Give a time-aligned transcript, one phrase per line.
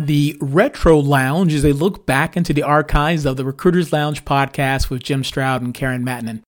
[0.00, 4.90] The Retro Lounge is a look back into the archives of the Recruiters Lounge podcast
[4.90, 6.42] with Jim Stroud and Karen Matnan.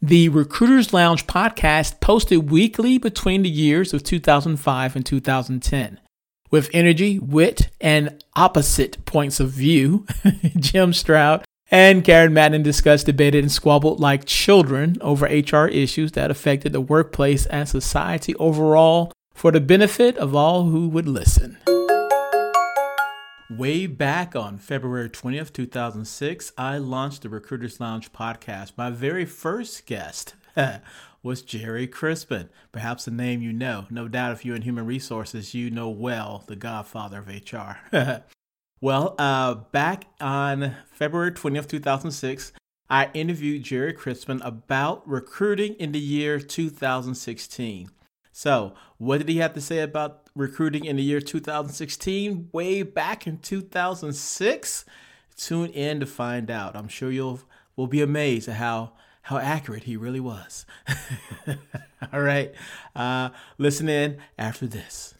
[0.00, 5.98] The Recruiters Lounge podcast posted weekly between the years of 2005 and 2010.
[6.52, 10.06] With energy, wit, and opposite points of view,
[10.56, 16.30] Jim Stroud and Karen Matnan discussed, debated, and squabbled like children over HR issues that
[16.30, 21.58] affected the workplace and society overall for the benefit of all who would listen.
[23.58, 28.72] Way back on February 20th, 2006, I launched the Recruiters Lounge podcast.
[28.78, 30.34] My very first guest
[31.22, 33.84] was Gerry Crispin, perhaps a name you know.
[33.90, 37.76] No doubt if you're in human resources, you know well the godfather of HR.
[38.80, 42.52] well, uh, back on February 20th, 2006,
[42.88, 47.90] I interviewed Gerry Crispin about recruiting in the year 2016.
[48.32, 53.26] So, what did he have to say about recruiting in the year 2016, way back
[53.26, 54.84] in 2006?
[55.36, 56.76] Tune in to find out.
[56.76, 57.40] I'm sure you'll
[57.76, 58.92] will be amazed at how
[59.26, 60.66] how accurate he really was.
[62.12, 62.52] All right,
[62.96, 65.14] uh, listen in after this.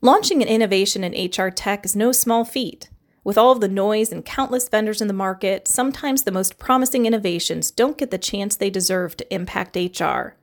[0.00, 2.88] Launching an innovation in HR tech is no small feat.
[3.22, 7.04] With all of the noise and countless vendors in the market, sometimes the most promising
[7.04, 10.36] innovations don't get the chance they deserve to impact HR.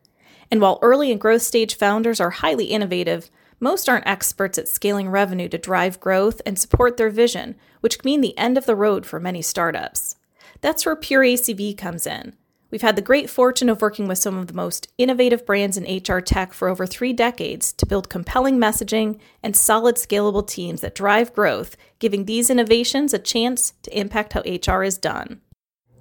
[0.52, 5.10] And while early and growth stage founders are highly innovative, most aren't experts at scaling
[5.10, 8.76] revenue to drive growth and support their vision, which can mean the end of the
[8.76, 10.16] road for many startups.
[10.62, 12.34] That's where Pure ACV comes in.
[12.70, 15.98] We've had the great fortune of working with some of the most innovative brands in
[15.98, 20.96] HR tech for over three decades to build compelling messaging and solid scalable teams that
[20.96, 25.40] drive growth, giving these innovations a chance to impact how HR is done.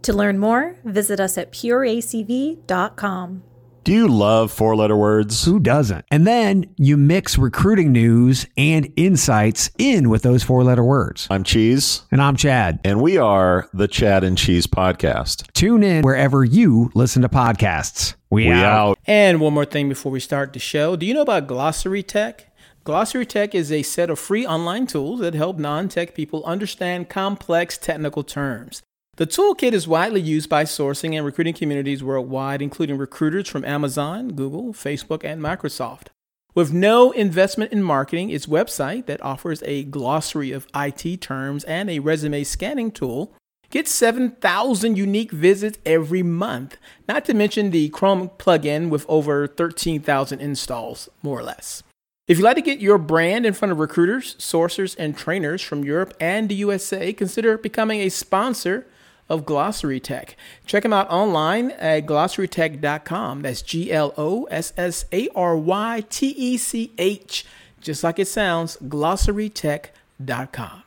[0.03, 3.43] To learn more, visit us at pureacv.com.
[3.87, 5.45] Do you love four letter words?
[5.45, 6.07] Who doesn't?
[6.11, 11.29] And then you mix recruiting news and insights in with those four letter words.
[11.31, 12.03] I'm Cheese.
[12.11, 12.81] And I'm Chad.
[12.83, 15.53] And we are the Chad and Cheese Podcast.
[15.53, 18.17] Tune in wherever you listen to podcasts.
[18.29, 18.65] We, we out.
[18.65, 18.99] out.
[19.07, 20.97] And one more thing before we start the show.
[20.97, 22.53] Do you know about Glossary Tech?
[22.83, 27.09] Glossary Tech is a set of free online tools that help non tech people understand
[27.09, 28.83] complex technical terms.
[29.17, 34.35] The toolkit is widely used by sourcing and recruiting communities worldwide, including recruiters from Amazon,
[34.35, 36.09] Google, Facebook, and Microsoft.
[36.55, 41.89] With no investment in marketing, its website that offers a glossary of IT terms and
[41.89, 43.33] a resume scanning tool
[43.71, 46.77] gets 7,000 unique visits every month,
[47.09, 51.83] not to mention the Chrome plugin with over 13,000 installs, more or less.
[52.29, 55.85] If you'd like to get your brand in front of recruiters, sourcers, and trainers from
[55.85, 58.87] Europe and the USA, consider becoming a sponsor
[59.29, 60.37] of Glossary Tech.
[60.67, 63.43] Check them out online at glossarytech.com.
[63.43, 67.45] That's G L O S S A R Y T E C H,
[67.81, 70.83] just like it sounds, glossarytech.com.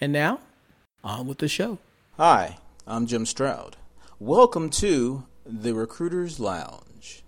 [0.00, 0.40] And now,
[1.02, 1.78] on with the show.
[2.16, 3.76] Hi, I'm Jim Stroud.
[4.18, 7.22] Welcome to the Recruiters Lounge.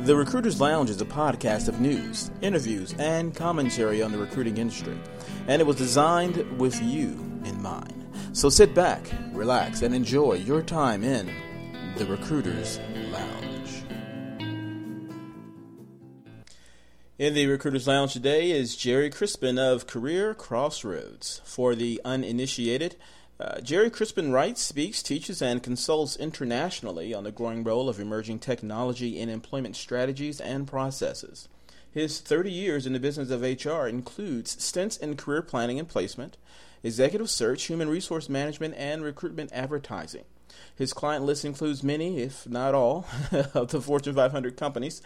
[0.00, 4.98] The Recruiters Lounge is a podcast of news, interviews, and commentary on the recruiting industry
[5.46, 7.08] and it was designed with you
[7.44, 8.08] in mind.
[8.32, 11.30] So sit back, relax, and enjoy your time in
[11.96, 12.78] the Recruiter's
[13.10, 13.84] Lounge.
[17.18, 21.40] In the Recruiter's Lounge today is Gerry Crispin of Career Crossroads.
[21.44, 22.96] For the uninitiated,
[23.38, 28.38] uh, Gerry Crispin writes, speaks, teaches, and consults internationally on the growing role of emerging
[28.38, 31.48] technology in employment strategies and processes.
[31.92, 36.36] His 30 years in the business of HR includes stints in career planning and placement,
[36.84, 40.24] executive search, human resource management, and recruitment advertising.
[40.76, 43.06] His client list includes many, if not all,
[43.54, 45.02] of the Fortune 500 companies,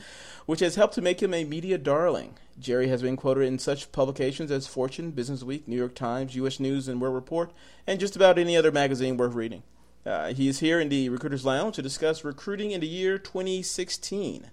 [0.46, 2.34] which has helped to make him a media darling.
[2.58, 6.60] Gerry has been quoted in such publications as Fortune, Business Week, New York Times, U.S.
[6.60, 7.50] News and World Report,
[7.86, 9.62] and just about any other magazine worth reading.
[10.06, 14.50] Uh, he is here in the Recruiters Lounge to discuss recruiting in the year 2016.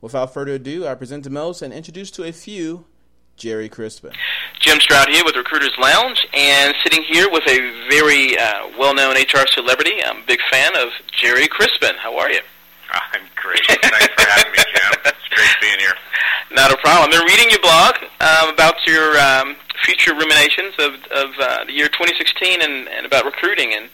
[0.00, 2.86] Without further ado, I present to most and introduce to a few
[3.36, 4.12] Gerry Crispin.
[4.58, 9.46] Jim Stroud here with Recruiters Lounge, and sitting here with a very uh, well-known HR
[9.48, 10.02] celebrity.
[10.04, 11.96] I'm a big fan of Gerry Crispin.
[11.98, 12.40] How are you?
[12.92, 13.64] I'm great.
[13.66, 15.00] Thanks for having me, Jim.
[15.04, 15.94] It's great being here.
[16.52, 17.10] Not a problem.
[17.10, 21.72] I've been reading your blog um, about your um, future ruminations of, of uh, the
[21.72, 23.88] year 2016 and, and about recruiting and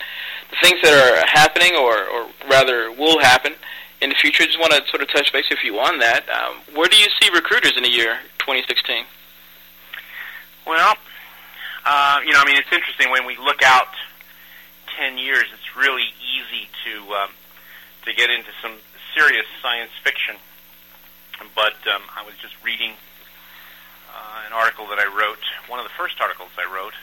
[0.51, 3.55] the things that are happening or, or rather will happen
[4.01, 4.43] in the future.
[4.43, 6.29] I just want to sort of touch base with you on that.
[6.29, 9.05] Um, where do you see recruiters in the year 2016?
[10.67, 10.97] Well,
[11.85, 13.95] uh, you know, I mean, it's interesting when we look out
[14.99, 15.45] 10 years.
[15.53, 17.31] It's really easy to um,
[18.05, 18.73] to get into some
[19.15, 20.37] serious science fiction.
[21.55, 22.93] But um, I was just reading
[24.11, 26.95] uh, an article that I wrote, one of the first articles I wrote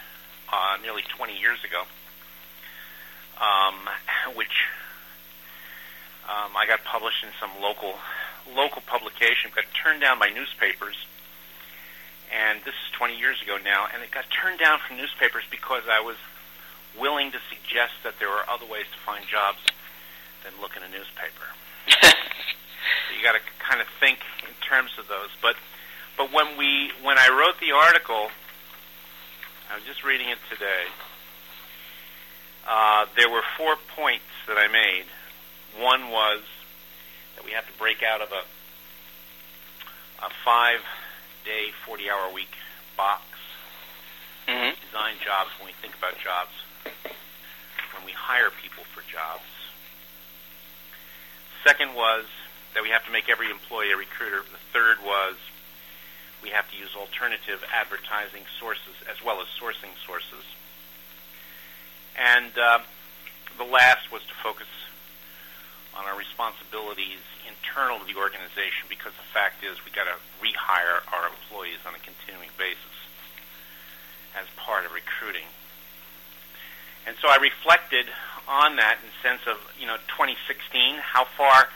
[0.52, 1.84] uh, nearly 20 years ago,
[3.40, 3.76] um,
[4.36, 4.68] which
[6.30, 7.96] um, I got published in some local
[8.56, 10.96] local publication, got turned down by newspapers,
[12.32, 15.84] and this is 20 years ago now, and it got turned down from newspapers because
[15.90, 16.18] I was
[17.00, 19.60] willing to suggest that there are other ways to find jobs
[20.44, 21.48] than look in a newspaper.
[21.88, 22.08] so
[23.18, 25.32] you got to kind of think in terms of those.
[25.42, 25.56] But
[26.18, 28.30] but when we when I wrote the article,
[29.72, 30.86] I was just reading it today.
[32.68, 35.06] Uh, there were four points that I made.
[35.80, 36.42] One was
[37.36, 38.44] that we have to break out of a
[40.26, 40.80] a five
[41.44, 42.56] day, forty hour week
[42.96, 43.24] box.
[44.48, 44.76] Mm-hmm.
[44.86, 46.52] Design jobs when we think about jobs.
[47.96, 49.44] When we hire people for jobs.
[51.64, 52.26] Second was
[52.74, 54.44] that we have to make every employee a recruiter.
[54.44, 55.36] The third was
[56.42, 60.44] we have to use alternative advertising sources as well as sourcing sources.
[62.20, 62.80] And uh,
[63.58, 64.68] the last was to focus
[65.98, 71.02] on our responsibilities internal to the organization because the fact is we got to rehire
[71.14, 72.98] our employees on a continuing basis
[74.34, 75.46] as part of recruiting.
[77.06, 78.08] And so I reflected
[78.48, 81.70] on that in the sense of, you know, 2016, how far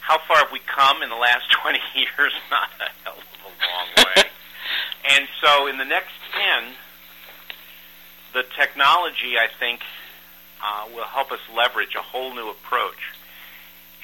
[0.00, 2.32] how far have we come in the last 20 years?
[2.50, 4.24] Not a hell of a long way.
[5.16, 6.74] and so in the next 10,
[8.32, 9.82] the technology, I think,
[10.62, 13.14] uh, will help us leverage a whole new approach.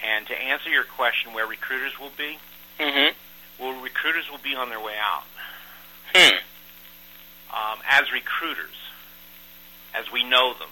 [0.05, 2.39] And to answer your question, where recruiters will be,
[2.79, 3.17] Mm-hmm.
[3.63, 5.25] well, recruiters will be on their way out.
[6.15, 6.37] Hmm.
[7.49, 8.77] Um, as recruiters,
[9.95, 10.69] as we know them,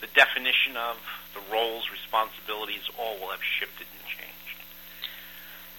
[0.00, 0.98] the definition of
[1.34, 4.58] the roles, responsibilities, all will have shifted and changed.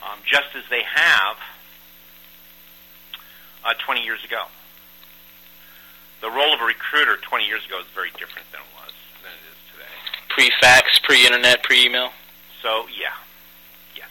[0.04, 1.38] Um, just as they have
[3.64, 4.44] uh, 20 years ago.
[6.22, 8.92] The role of a recruiter 20 years ago is very different than it was
[9.24, 9.96] than it is today.
[10.28, 12.12] Pre-fax, pre-internet, pre-email.
[12.62, 13.16] So yeah,
[13.96, 14.10] yes.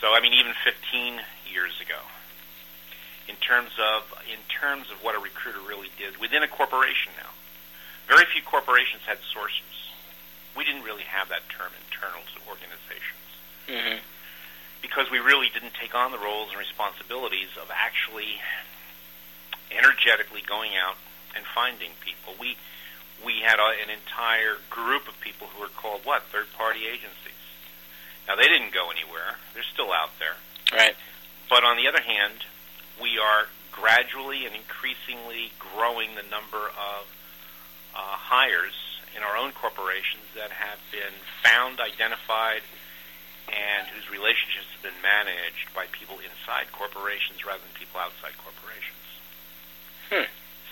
[0.00, 1.20] So I mean, even 15
[1.52, 2.00] years ago,
[3.28, 7.30] in terms of in terms of what a recruiter really did within a corporation now,
[8.08, 9.62] very few corporations had sources.
[10.56, 13.22] We didn't really have that term internal to organizations
[13.66, 13.98] Mm-hmm.
[14.80, 18.38] because we really didn't take on the roles and responsibilities of actually
[19.74, 20.94] energetically going out
[21.34, 22.34] and finding people.
[22.38, 22.56] We
[23.24, 27.35] we had a, an entire group of people who were called what third party agencies.
[28.28, 30.36] Now they didn't go anywhere; they're still out there.
[30.72, 30.96] Right.
[31.48, 32.44] But on the other hand,
[33.00, 37.06] we are gradually and increasingly growing the number of
[37.94, 38.74] uh, hires
[39.16, 42.62] in our own corporations that have been found, identified,
[43.48, 49.06] and whose relationships have been managed by people inside corporations rather than people outside corporations.
[50.10, 50.28] Hmm.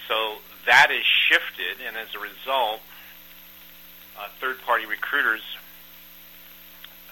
[0.08, 2.80] So that is shifted, and as a result,
[4.18, 5.42] uh, third-party recruiters,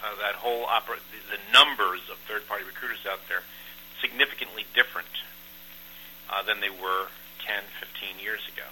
[0.03, 3.47] uh, that whole opera, the, the numbers of third-party recruiters out there,
[4.03, 5.23] significantly different
[6.29, 7.07] uh, than they were
[7.47, 8.67] 10, 15 years ago.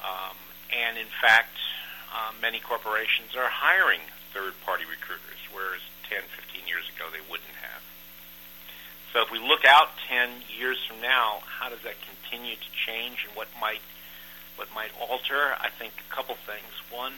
[0.00, 0.36] Um,
[0.72, 1.56] and in fact,
[2.08, 4.00] uh, many corporations are hiring
[4.32, 7.84] third-party recruiters, whereas 10, 15 years ago they wouldn't have.
[9.12, 13.24] So if we look out 10 years from now, how does that continue to change
[13.26, 13.80] and what might
[14.56, 15.54] what might alter?
[15.60, 16.74] I think a couple things.
[16.90, 17.14] One,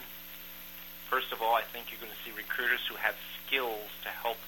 [1.11, 4.39] first of all, I think you're going to see recruiters who have skills to help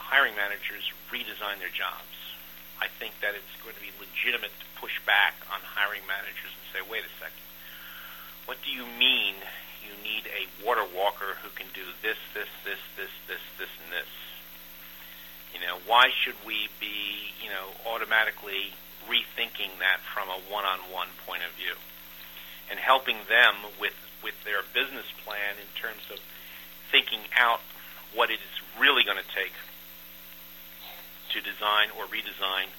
[0.00, 2.16] hiring managers redesign their jobs.
[2.80, 6.64] I think that it's going to be legitimate to push back on hiring managers and
[6.72, 7.44] say, wait a second,
[8.48, 9.36] what do you mean
[9.84, 13.92] you need a water walker who can do this, this, this, this, this, this, and
[13.92, 14.08] this?
[15.52, 18.72] You know, why should we be, you know, automatically
[19.04, 21.76] rethinking that from a one-on-one point of view
[22.72, 26.18] and helping them with with their business plan in terms of
[26.90, 27.60] thinking out
[28.14, 29.52] what it is really going to take
[31.30, 32.72] to design or redesign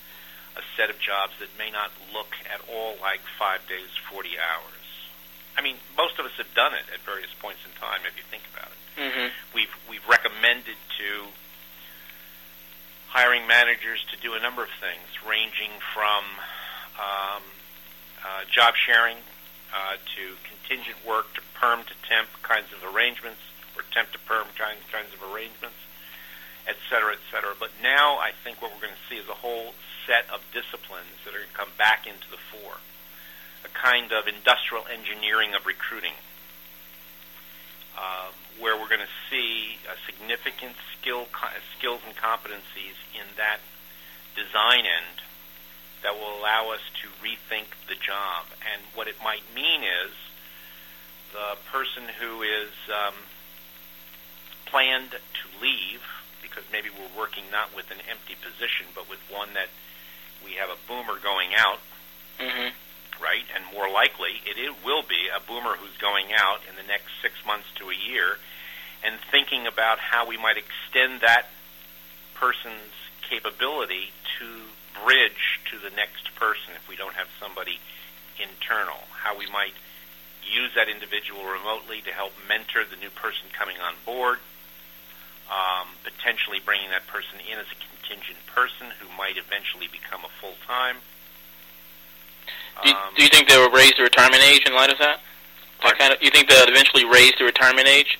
[0.57, 4.85] a set of jobs that may not look at all like five days, 40 hours.
[5.55, 8.23] I mean, most of us have done it at various points in time if you
[8.31, 8.79] think about it.
[8.99, 9.27] Mm-hmm.
[9.53, 11.09] We've we've recommended to
[13.09, 16.23] hiring managers to do a number of things, ranging from
[16.99, 17.43] um,
[18.23, 19.17] uh, job sharing
[19.73, 20.23] uh, to
[20.69, 23.41] contingent work to perm to temp kinds of arrangements,
[23.75, 25.81] or temp to perm kinds kinds of arrangements,
[26.67, 27.57] et cetera, et cetera.
[27.59, 29.73] But now I think what we're going to see is a whole
[30.05, 32.77] set of disciplines that are going to come back into the fore,
[33.65, 36.13] a kind of industrial engineering of recruiting
[37.97, 41.25] um, where we're going to see a significant skill,
[41.77, 43.59] skills and competencies in that
[44.37, 45.25] design end
[46.03, 48.45] that will allow us to rethink the job.
[48.63, 50.13] And what it might mean is
[51.31, 53.13] the person who is um,
[54.65, 56.01] planned to leave,
[56.41, 59.69] because maybe we're working not with an empty position, but with one that
[60.43, 61.79] we have a boomer going out,
[62.39, 62.69] hmm
[63.19, 63.43] right?
[63.53, 67.11] And more likely, it, it will be a boomer who's going out in the next
[67.21, 68.39] six months to a year,
[69.03, 71.47] and thinking about how we might extend that
[72.35, 72.95] person's
[73.29, 74.47] capability to
[75.03, 77.79] bridge to the next person if we don't have somebody
[78.39, 79.03] internal.
[79.11, 79.75] How we might
[80.49, 84.39] use that individual remotely to help mentor the new person coming on board,
[85.49, 90.31] um, potentially bringing that person in as a contingent person who might eventually become a
[90.41, 90.97] full time.
[92.83, 95.19] Do, do you think they will raise the retirement age in light of that?
[95.83, 98.19] That kind of, you think they'll eventually raise the retirement age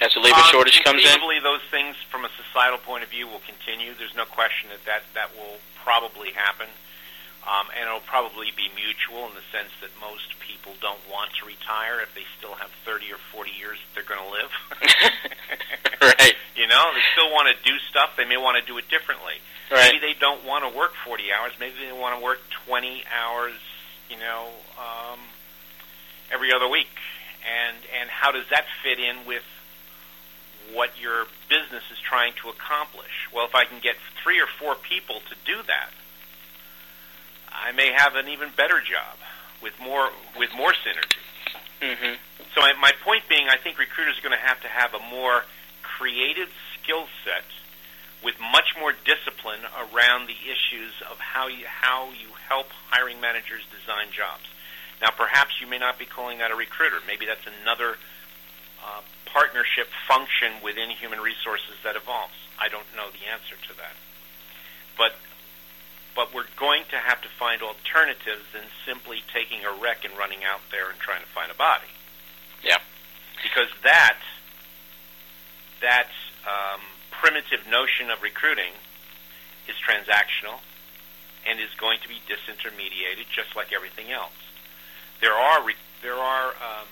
[0.00, 1.10] as the labor Um, shortage comes in?
[1.10, 3.94] Conceivably, those things, from a societal point of view, will continue.
[3.94, 6.66] There's no question that that, that will probably happen,
[7.48, 11.46] um, and it'll probably be mutual in the sense that most people don't want to
[11.48, 14.52] retire if they still have 30 or 40 years that they're going to live.
[16.18, 16.34] right.
[16.60, 18.18] You know, they still want to do stuff.
[18.18, 19.40] They may want to do it differently.
[19.72, 19.94] Right.
[19.94, 21.52] Maybe they don't want to work 40 hours.
[21.58, 23.56] Maybe they want to work 20 hours,
[24.10, 25.20] you know, um,
[26.30, 26.92] every other week.
[27.48, 29.44] And and how does that fit in with
[30.74, 33.32] what your business is trying to accomplish?
[33.32, 35.90] Well, if I can get three or four people to do that,
[37.52, 39.16] I may have an even better job
[39.62, 41.20] with more with more synergy.
[41.80, 42.14] hmm
[42.54, 45.00] So my, my point being, I think recruiters are going to have to have a
[45.10, 45.44] more
[45.82, 46.48] creative
[46.80, 47.44] skill set
[48.22, 53.62] with much more discipline around the issues of how you how you help hiring managers
[53.70, 54.44] design jobs.
[55.00, 57.00] Now, perhaps you may not be calling that a recruiter.
[57.06, 57.96] Maybe that's another
[58.84, 62.36] uh, partnership function within human resources that evolves.
[62.60, 63.96] I don't know the answer to that,
[64.98, 65.16] but
[66.14, 70.44] but we're going to have to find alternatives than simply taking a wreck and running
[70.44, 71.90] out there and trying to find a body.
[72.62, 72.78] Yeah.
[73.42, 74.18] Because that
[75.80, 76.08] that
[76.44, 78.72] um, primitive notion of recruiting
[79.68, 80.60] is transactional
[81.48, 84.36] and is going to be disintermediated, just like everything else.
[85.20, 86.88] There are re- there are um,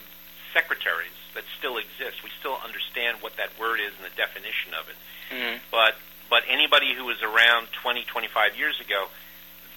[0.54, 2.24] secretaries that still exist.
[2.24, 4.96] We still understand what that word is and the definition of it.
[5.28, 5.96] hmm But
[6.30, 9.06] but anybody who was around 20, 25 years ago,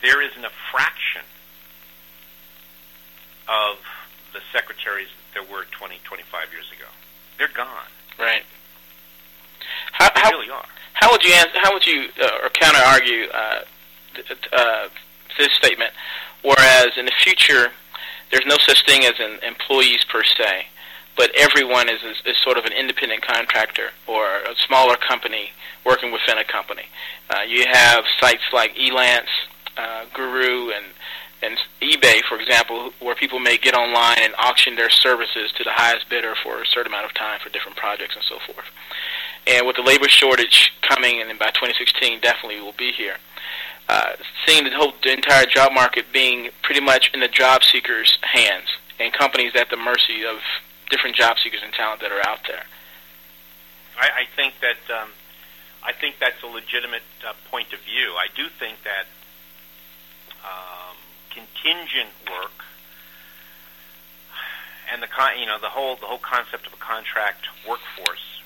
[0.01, 1.21] there isn't a fraction
[3.47, 3.77] of
[4.33, 6.87] the secretaries that there were 20, 25 years ago.
[7.37, 7.89] They're gone.
[8.19, 8.43] Right.
[9.93, 10.65] How, They how, really are.
[10.93, 13.59] how would you answer, how would you uh, or counter argue uh,
[14.15, 14.87] th- uh,
[15.37, 15.91] this statement?
[16.43, 17.71] Whereas in the future,
[18.31, 20.65] there's no such thing as an employees per se,
[21.17, 25.51] but everyone is, is, is sort of an independent contractor or a smaller company
[25.85, 26.83] working within a company.
[27.29, 29.29] Uh, you have sites like Elance,
[29.77, 30.85] uh, Guru, and
[31.43, 35.71] and eBay, for example, where people may get online and auction their services to the
[35.71, 38.67] highest bidder for a certain amount of time for different projects and so forth.
[39.47, 43.15] And with the labor shortage coming, and by 2016 definitely will be here,
[43.89, 44.13] uh,
[44.45, 48.67] seeing the whole the entire job market being pretty much in the job seekers' hands,
[48.99, 50.37] and companies at the mercy of
[50.91, 52.63] different job seekers and talent that are out there.
[53.97, 55.09] I, I think that um,
[55.83, 58.13] I think that's a legitimate uh, point of view.
[58.19, 59.07] I do think that
[60.43, 60.97] um,
[61.31, 62.67] contingent work
[64.91, 68.43] and the con- you know the whole the whole concept of a contract workforce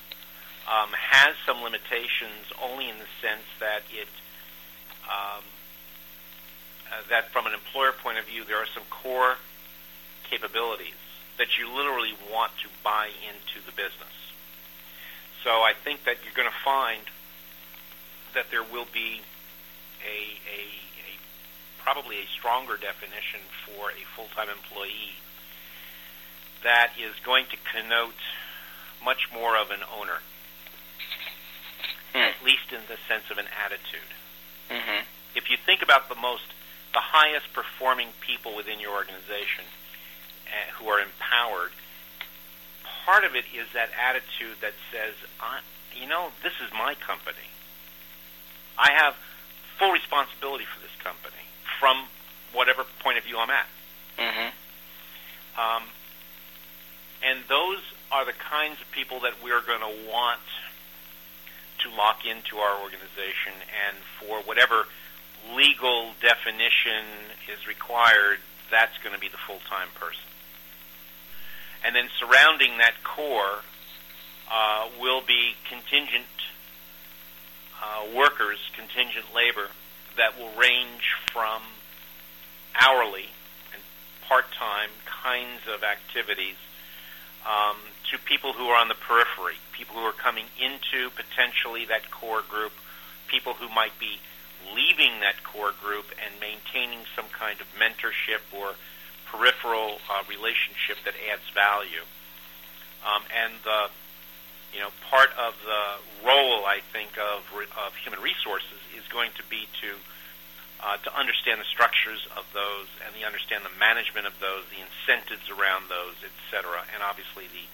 [0.70, 4.08] um, has some limitations only in the sense that it
[5.10, 5.42] um,
[6.90, 9.36] uh, that from an employer point of view there are some core
[10.30, 11.05] capabilities
[11.38, 14.14] that you literally want to buy into the business.
[15.44, 17.02] So I think that you're going to find
[18.34, 19.20] that there will be
[20.02, 20.60] a, a,
[21.06, 21.10] a
[21.82, 25.16] probably a stronger definition for a full-time employee
[26.64, 28.18] that is going to connote
[29.04, 30.18] much more of an owner,
[32.12, 32.32] Hmm.
[32.32, 34.10] at least in the sense of an attitude.
[34.70, 36.48] hmm If you think about the most,
[36.94, 39.64] the highest performing people within your organization
[40.46, 41.70] uh, who are empowered,
[43.04, 45.60] part of it is that attitude that says, I,
[45.94, 47.50] you know, this is my company.
[48.78, 49.14] I have
[49.78, 51.42] full responsibility for this company
[51.80, 52.06] from
[52.52, 53.66] whatever point of view I'm at.
[54.18, 54.50] hmm
[55.58, 55.82] Um,
[57.22, 57.78] and those
[58.12, 60.40] are the kinds of people that we're going to want
[61.78, 63.52] to lock into our organization,
[63.86, 64.86] and for whatever
[65.54, 67.04] legal definition
[67.52, 68.38] is required,
[68.70, 70.24] that's going to be the full-time person.
[71.86, 73.62] And then surrounding that core
[74.50, 76.26] uh, will be contingent
[77.80, 79.68] uh, workers, contingent labor,
[80.16, 81.62] that will range from
[82.80, 83.30] hourly
[83.72, 83.82] and
[84.26, 86.56] part-time kinds of activities
[87.46, 87.76] um,
[88.10, 92.42] to people who are on the periphery, people who are coming into potentially that core
[92.42, 92.72] group,
[93.28, 94.18] people who might be
[94.74, 98.74] leaving that core group and maintaining some kind of mentorship or
[99.30, 102.04] peripheral uh, relationship that adds value.
[103.04, 103.90] Um, and the
[104.74, 109.44] you know part of the role I think of of human resources is going to
[109.48, 109.94] be to
[110.82, 114.82] uh, to understand the structures of those and the understand the management of those, the
[114.82, 117.64] incentives around those, etc., and obviously the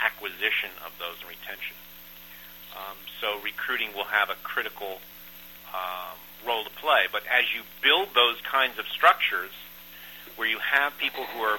[0.00, 1.76] acquisition of those and retention.
[2.76, 5.00] Um, so recruiting will have a critical
[5.72, 7.06] um, role to play.
[7.10, 9.52] But as you build those kinds of structures,
[10.40, 11.58] where you have people who are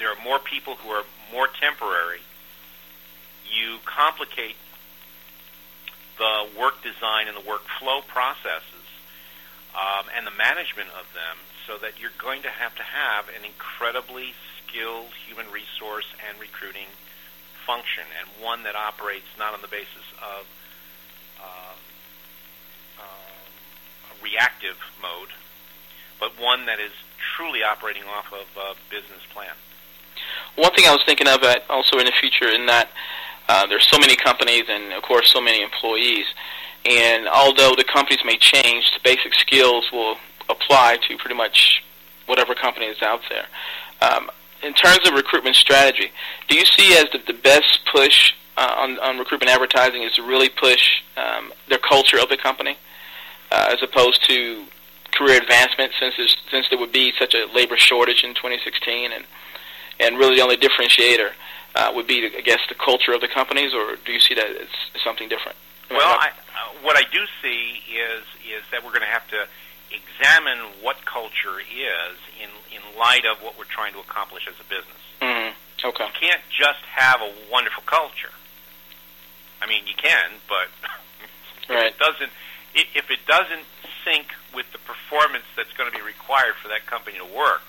[0.00, 2.18] there are more people who are more temporary,
[3.46, 4.56] you complicate
[6.18, 8.86] the work design and the workflow processes
[9.70, 13.46] um, and the management of them so that you're going to have to have an
[13.46, 16.90] incredibly skilled human resource and recruiting
[17.62, 20.42] function and one that operates not on the basis of
[21.38, 21.78] um,
[22.98, 25.30] uh, reactive mode,
[26.18, 26.90] but one that is
[27.38, 29.54] truly operating off of a business plan.
[30.56, 32.88] One thing I was thinking of uh, also in the future in that
[33.48, 36.26] uh, there's so many companies and of course so many employees,
[36.84, 40.16] and although the companies may change, the basic skills will
[40.50, 41.84] apply to pretty much
[42.26, 43.46] whatever company is out there.
[44.02, 44.30] Um,
[44.64, 46.10] in terms of recruitment strategy,
[46.48, 50.22] do you see as the, the best push uh, on, on recruitment advertising is to
[50.22, 52.76] really push um, their culture of the company,
[53.52, 54.64] uh, as opposed to
[55.14, 56.14] career advancement, since
[56.50, 59.24] since there would be such a labor shortage in 2016, and
[60.00, 61.30] and really the only differentiator
[61.74, 64.46] uh, would be, I guess, the culture of the companies, or do you see that
[64.46, 64.68] as
[65.02, 65.56] something different?
[65.90, 69.46] Well, I, uh, what I do see is is that we're going to have to
[69.90, 74.64] examine what culture is in in light of what we're trying to accomplish as a
[74.68, 75.02] business.
[75.20, 75.88] Mm-hmm.
[75.88, 76.04] Okay.
[76.04, 78.34] You can't just have a wonderful culture.
[79.62, 80.68] I mean, you can, but
[81.70, 81.86] right.
[81.86, 82.32] if it doesn't
[82.74, 83.66] if it doesn't
[84.04, 87.62] sync with the performance that's going to be required for that company to work,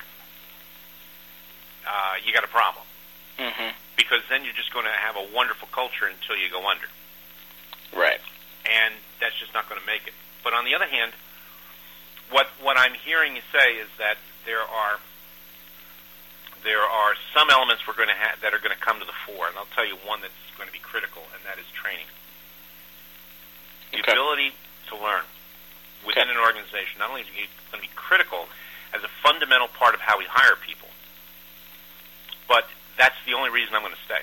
[1.88, 2.86] uh, you got a problem.
[3.38, 3.72] Mm-hmm.
[3.96, 6.88] Because then you're just going to have a wonderful culture until you go under.
[7.96, 8.20] Right.
[8.65, 10.13] And that's just not going to make it.
[10.44, 11.12] But on the other hand,
[12.32, 15.00] what what I'm hearing you say is that there are
[16.63, 19.15] there are some elements we're going to have that are going to come to the
[19.26, 22.06] fore, and I'll tell you one that's going to be critical, and that is training.
[23.92, 24.12] The Okay.
[24.12, 24.52] ability
[24.89, 25.24] to learn
[26.05, 26.31] within Okay.
[26.31, 28.47] an organization not only is it going to be critical
[28.93, 30.89] as a fundamental part of how we hire people,
[32.47, 34.21] but that's the only reason I'm going to stay.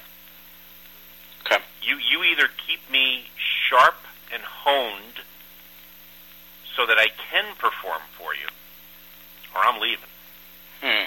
[1.45, 1.63] Okay.
[1.83, 3.97] You you either keep me sharp
[4.33, 5.21] and honed
[6.75, 8.49] so that I can perform for you,
[9.55, 10.11] or I'm leaving.
[10.83, 11.07] Hmm.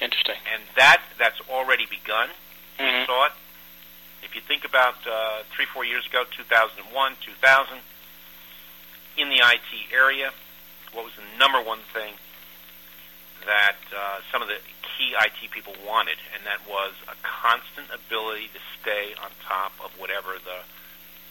[0.00, 0.36] Interesting.
[0.52, 2.30] And that that's already begun.
[2.78, 3.06] We Mhm.
[3.06, 3.32] saw it.
[4.22, 7.82] If you think about uh, three, four years ago, 2001, 2000,
[9.18, 10.30] in the IT area,
[10.92, 12.14] what was the number one thing
[13.46, 18.50] that uh, some of the key IT people wanted, and that was a constant ability
[18.54, 20.62] to stay on top of whatever the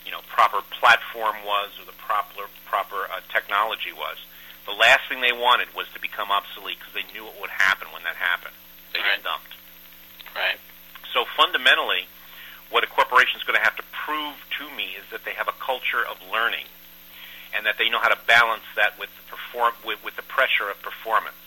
[0.05, 4.17] you know proper platform was or the proper proper uh, technology was.
[4.65, 7.87] The last thing they wanted was to become obsolete because they knew what would happen
[7.95, 8.55] when that happened.
[8.93, 9.15] They Right.
[9.15, 9.53] get dumped.
[10.35, 10.59] Right.
[11.13, 12.07] So fundamentally,
[12.69, 15.47] what a corporation is going to have to prove to me is that they have
[15.47, 16.65] a culture of learning,
[17.55, 20.69] and that they know how to balance that with the perform with, with the pressure
[20.69, 21.39] of performance.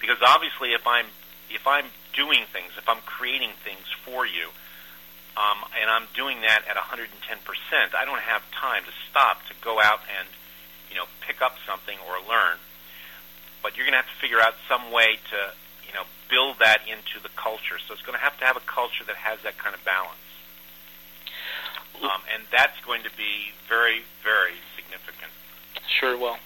[0.00, 1.06] Because obviously, if I'm
[1.50, 4.50] if I'm doing things, if I'm creating things for you,
[5.36, 7.10] um, and I'm doing that at 110
[7.44, 10.28] percent, I don't have time to stop to go out and
[10.90, 12.58] you know pick up something or learn.
[13.62, 15.38] But you're going to have to figure out some way to
[15.86, 17.78] you know build that into the culture.
[17.78, 20.18] So it's going to have to have a culture that has that kind of balance.
[22.02, 24.58] Um, and that's going to be very, very
[24.92, 25.32] significant.
[25.88, 26.36] Sure will.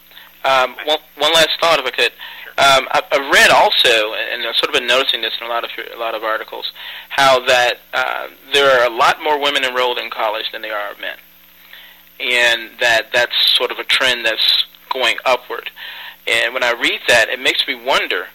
[0.44, 2.12] Um, one, one last thought, if I could.
[2.44, 2.52] Sure.
[2.58, 5.64] Um, I, I've read also, and I've sort of been noticing this in a lot
[5.64, 6.72] of a lot of articles,
[7.08, 10.94] how that uh, there are a lot more women enrolled in college than there are
[11.00, 11.16] men,
[12.20, 15.70] and that that's sort of a trend that's going upward.
[16.26, 18.26] And when I read that, it makes me wonder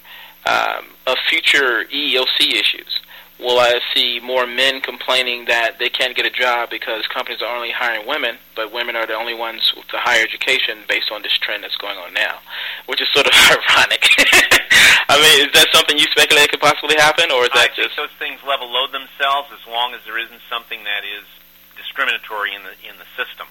[0.46, 3.00] um, of future EEOC issues.
[3.42, 7.50] Will I see more men complaining that they can't get a job because companies are
[7.50, 11.26] only hiring women, but women are the only ones with the higher education based on
[11.26, 12.38] this trend that's going on now,
[12.86, 14.06] which is sort of ironic.
[15.10, 17.90] I mean, is that something you speculate could possibly happen, or is I that think
[17.90, 21.26] just those things level load themselves as long as there isn't something that is
[21.76, 23.50] discriminatory in the in the system.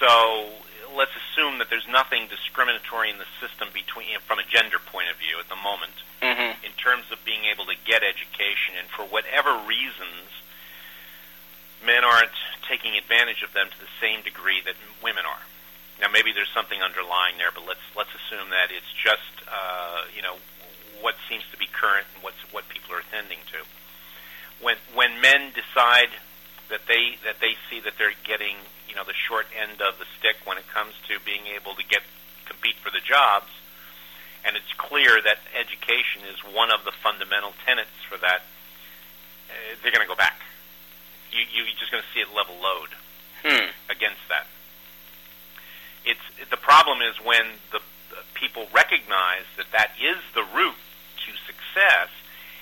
[0.00, 0.56] So
[0.96, 5.20] let's assume that there's nothing discriminatory in the system between from a gender point of
[5.20, 6.64] view at the moment Mm-hmm.
[6.64, 10.28] in terms of being able to get education, and for whatever reasons,
[11.80, 12.36] men aren't
[12.68, 15.44] taking advantage of them to the same degree that women are.
[15.96, 20.20] Now, maybe there's something underlying there, but let's let's assume that it's just uh, you
[20.20, 20.36] know
[21.00, 23.64] what seems to be current and what's what people are attending to.
[24.60, 26.12] When when men decide
[26.68, 30.04] that they that they see that they're getting you know the short end of the
[30.20, 32.04] stick when it comes to being able to get
[32.44, 33.48] compete for the jobs,
[34.46, 38.46] and it's clear that education is one of the fundamental tenets for that,
[39.50, 40.40] uh, they're going to go back.
[41.32, 42.90] You, you're just going to see it level load
[43.44, 43.70] Hmm.
[43.90, 44.46] against that.
[46.04, 47.80] It's the problem is when the,
[48.34, 50.78] people recognize that that is the route
[51.26, 52.08] to success,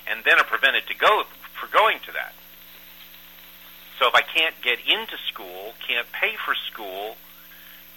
[0.07, 2.35] and then are prevented to go for going to that.
[3.99, 7.17] So if I can't get into school, can't pay for school,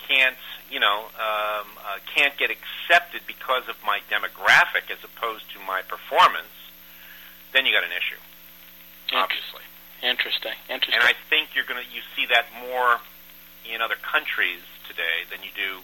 [0.07, 0.37] can't
[0.71, 5.81] you know um, uh, can't get accepted because of my demographic as opposed to my
[5.81, 6.53] performance,
[7.53, 8.21] then you got an issue,
[9.13, 9.63] obviously.
[10.01, 10.53] Interesting.
[10.69, 10.93] Interesting.
[10.93, 12.99] And I think you're gonna you see that more
[13.67, 15.83] in other countries today than you do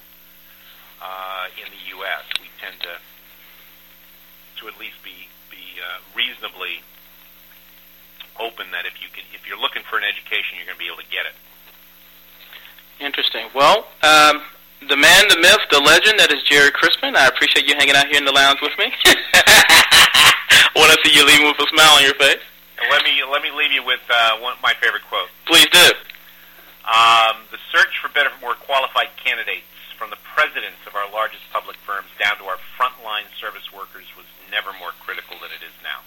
[1.02, 2.24] uh, in the U.S.
[2.40, 2.96] We tend to
[4.62, 6.82] to at least be be uh, reasonably
[8.40, 10.90] open that if you can if you're looking for an education, you're going to be
[10.90, 11.36] able to get it.
[13.00, 13.48] Interesting.
[13.54, 14.42] Well, um,
[14.88, 17.16] the man, the myth, the legend that is Gerry Crispin.
[17.16, 18.92] I appreciate you hanging out here in the lounge with me.
[20.76, 22.42] want to see you leaving with a smile on your face.
[22.82, 25.30] And let me let me leave you with uh, one my favorite quote.
[25.46, 25.88] Please do.
[26.84, 31.80] Um, the search for better, more qualified candidates, from the presidents of our largest public
[31.88, 36.04] firms down to our frontline service workers, was never more critical than it is now.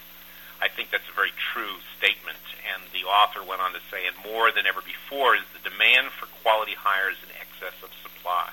[0.61, 2.41] I think that's a very true statement.
[2.73, 6.11] And the author went on to say, and more than ever before, is the demand
[6.11, 8.51] for quality hires in excess of supply.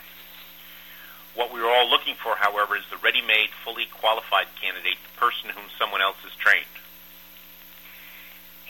[1.35, 5.51] What we are all looking for, however, is the ready-made, fully qualified candidate, the person
[5.51, 6.71] whom someone else has trained.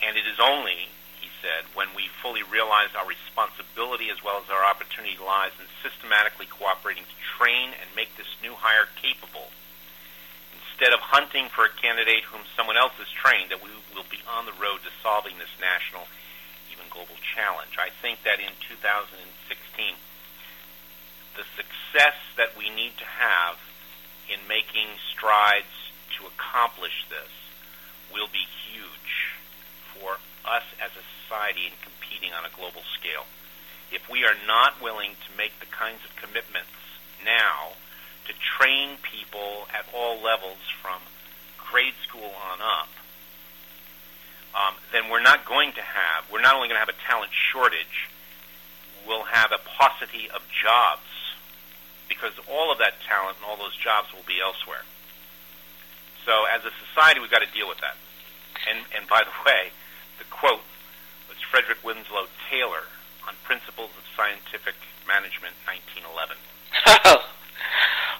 [0.01, 0.89] And it is only,
[1.21, 5.69] he said, when we fully realize our responsibility as well as our opportunity lies in
[5.85, 9.53] systematically cooperating to train and make this new hire capable,
[10.75, 14.19] instead of hunting for a candidate whom someone else has trained, that we will be
[14.27, 16.03] on the road to solving this national,
[16.67, 17.79] even global challenge.
[17.79, 19.23] I think that in 2016,
[21.39, 23.55] the success that we need to have
[24.27, 27.31] in making strides to accomplish this
[28.11, 29.31] will be huge
[29.95, 33.23] for us as a society in competing on a global scale.
[33.95, 36.75] If we are not willing to make the kinds of commitments
[37.23, 37.79] now
[38.27, 41.01] to train people at all levels from
[41.57, 42.89] grade school on up,
[44.55, 47.31] um, then we're not going to have, we're not only going to have a talent
[47.33, 48.09] shortage,
[49.05, 51.03] we'll have a paucity of jobs
[52.07, 54.85] because all of that talent and all those jobs will be elsewhere.
[56.25, 57.97] So as a society, we've got to deal with that.
[58.69, 59.69] And, and by the way,
[60.17, 60.63] the quote
[61.27, 62.87] was Frederick Winslow Taylor
[63.27, 67.21] on Principles of Scientific Management, 1911.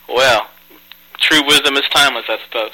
[0.09, 0.47] well,
[1.19, 2.71] true wisdom is timeless, I suppose.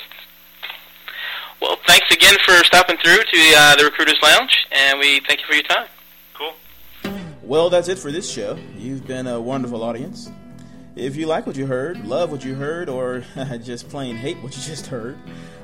[1.62, 5.46] Well, thanks again for stopping through to uh, the Recruiters Lounge, and we thank you
[5.48, 5.88] for your time.
[6.34, 6.54] Cool.
[7.44, 8.58] Well, that's it for this show.
[8.76, 10.32] You've been a wonderful audience.
[10.96, 13.24] If you like what you heard, love what you heard, or
[13.64, 15.18] just plain hate what you just heard,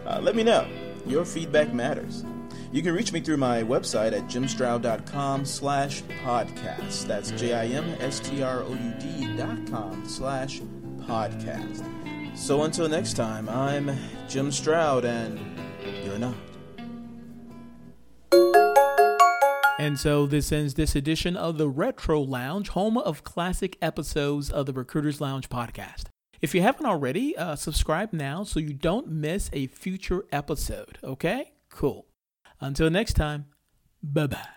[0.06, 0.67] uh, let me know.
[1.06, 2.23] Your feedback matters.
[2.71, 7.08] You can reach me through my website at jimstroud.com slash podcast.
[7.08, 10.62] That's J-I-M-S-T-R-O-U-D dot com slash
[11.08, 11.86] podcast.
[12.38, 15.39] So until next time, I'm Jim Stroud, and
[16.06, 16.36] you're not.
[19.80, 24.65] And so this ends this edition of the Retro Lounge, home of classic episodes of
[24.65, 26.06] the Recruiters Lounge podcast.
[26.41, 31.00] If you haven't already, uh, subscribe now so you don't miss a future episode.
[31.04, 31.54] Okay?
[31.70, 32.06] Cool.
[32.60, 33.46] Until next time,
[34.04, 34.57] bye bye.